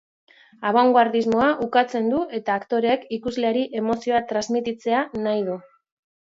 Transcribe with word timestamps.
Abangoardismoa 0.69 1.49
ukatzen 1.65 2.09
du 2.15 2.23
eta 2.39 2.57
aktoreek 2.63 3.05
ikusleari 3.19 3.69
emozioa 3.83 4.25
transmititzea 4.33 5.07
nahi 5.29 5.49
du. 5.53 5.63